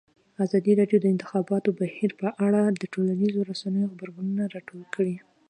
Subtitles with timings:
[0.45, 5.15] ازادي راډیو د د انتخاباتو بهیر په اړه د ټولنیزو رسنیو غبرګونونه راټول کړي.